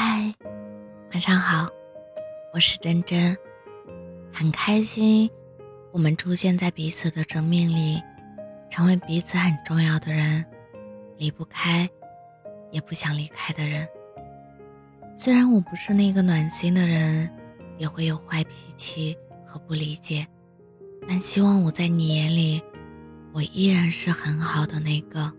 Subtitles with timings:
[0.00, 0.32] 嗨，
[1.10, 1.66] 晚上好，
[2.54, 3.36] 我是真真，
[4.32, 5.28] 很开心
[5.90, 8.00] 我们出现在彼此的生命里，
[8.70, 10.46] 成为彼此很重要的人，
[11.16, 11.90] 离不开，
[12.70, 13.88] 也不想离开的人。
[15.16, 17.28] 虽然我不是那个暖心的人，
[17.76, 20.24] 也会有坏脾气和不理解，
[21.08, 22.62] 但希望我在你眼里，
[23.32, 25.32] 我依然是很好的那个。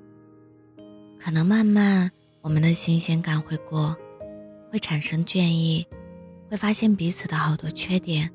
[1.18, 3.96] 可能慢慢我们的新鲜感会过。
[4.72, 5.86] 会产生倦意，
[6.50, 8.30] 会发现彼此的好多缺点。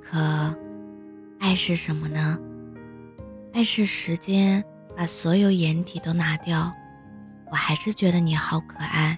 [0.00, 0.54] 可，
[1.38, 2.38] 爱是什么呢？
[3.52, 4.64] 爱是时间
[4.96, 6.72] 把所有掩体都拿掉，
[7.50, 9.16] 我还是觉得你好可爱，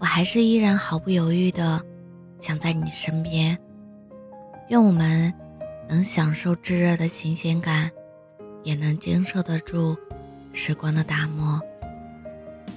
[0.00, 1.80] 我还是依然毫不犹豫的
[2.40, 3.56] 想在你身边。
[4.68, 5.32] 愿我们
[5.86, 7.90] 能享受炙热的新鲜感，
[8.62, 9.96] 也能经受得住
[10.54, 11.60] 时光的打磨。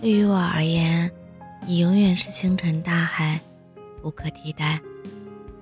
[0.01, 1.09] 对于我而言。
[1.63, 3.39] 你永远是星辰大海，
[4.03, 4.81] 无可替代。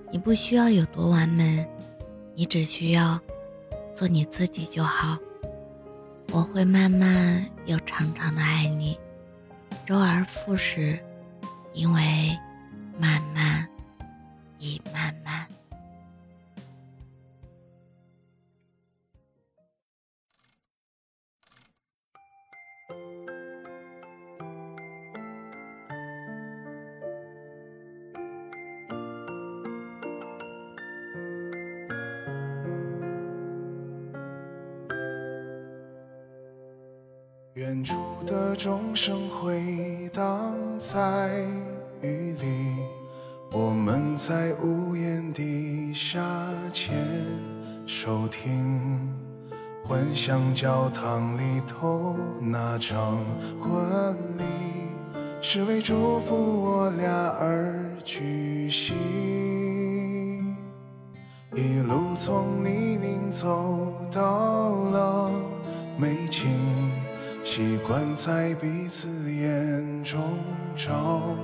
[0.09, 1.67] 你不需要有多完美，
[2.35, 3.19] 你只需要
[3.93, 5.17] 做你自己就好。
[6.31, 8.97] 我会慢慢又长长的爱你，
[9.85, 10.97] 周而复始，
[11.73, 12.35] 因为
[37.59, 37.93] 远处
[38.25, 41.43] 的钟声回荡在
[42.01, 42.47] 雨里，
[43.51, 46.21] 我们在屋檐底下
[46.71, 46.95] 牵
[47.85, 49.13] 手听，
[49.83, 53.17] 幻想教堂里头那场
[53.61, 54.43] 婚礼，
[55.41, 58.95] 是为祝福我俩而举行。
[61.57, 65.29] 一路从泥泞走到了
[65.97, 66.78] 美景。
[67.59, 70.37] 习惯在彼此眼中
[70.77, 71.35] 找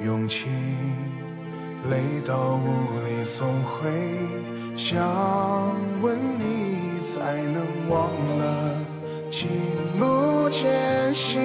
[0.00, 0.48] 勇气，
[1.90, 2.66] 累到无
[3.04, 3.90] 力送回，
[4.74, 4.98] 想
[6.00, 8.74] 问你才能忘了
[9.28, 9.50] 情
[9.98, 11.38] 路艰辛。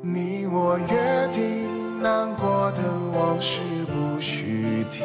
[0.00, 2.82] 你我约定，难过的
[3.12, 5.02] 往事不许提。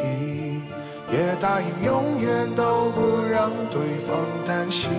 [1.14, 4.90] 也答应永远都不让对方担心，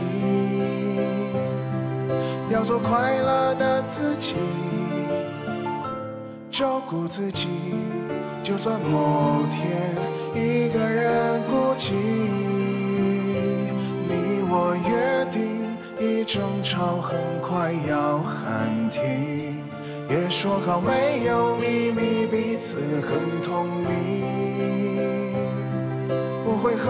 [2.48, 4.36] 要做快乐的自己，
[6.52, 7.48] 照顾自己。
[8.44, 9.90] 就算某天
[10.36, 11.94] 一个人孤寂，
[14.08, 19.64] 你我约定，一争吵很快要喊停。
[20.08, 25.23] 也说好没有秘密，彼此很透明。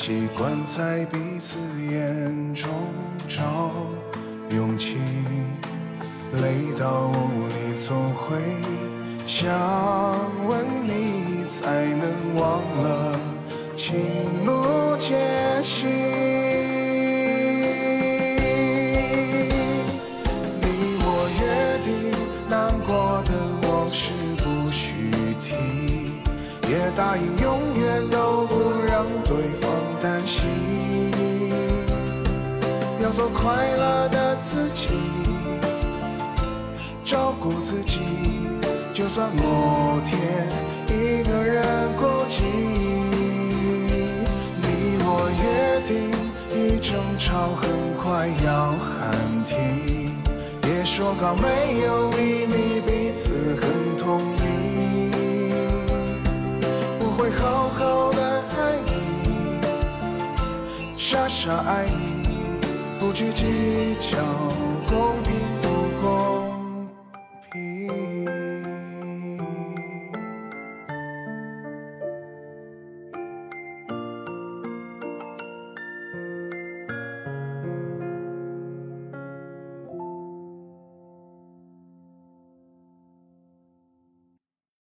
[0.00, 1.58] 习惯在彼此
[1.90, 2.70] 眼中
[3.26, 3.42] 找
[4.48, 4.96] 勇气，
[6.40, 8.38] 累到无力总会
[9.26, 9.50] 想
[10.46, 13.18] 问你，才能忘了
[13.74, 15.18] 情路艰
[15.64, 15.88] 辛。
[20.62, 21.42] 你我约
[21.84, 22.12] 定，
[22.48, 23.32] 难过的
[23.68, 25.10] 往事不许
[25.42, 25.56] 提。
[26.70, 28.54] 也答应永远都不
[28.86, 29.72] 让对方
[33.08, 34.88] 要做快乐的自己，
[37.06, 38.00] 照顾自己。
[38.92, 40.46] 就算某天
[40.88, 41.64] 一个人
[41.96, 42.42] 孤寂，
[44.60, 46.10] 你我约定，
[46.52, 50.12] 一争吵很快要喊停。
[50.64, 53.32] 也说好没有秘密，彼此
[53.62, 54.36] 很透明。
[57.16, 58.92] 会好好的爱你，
[60.98, 62.17] 傻傻爱你，
[62.98, 64.18] 不去计较
[64.86, 65.57] 公平。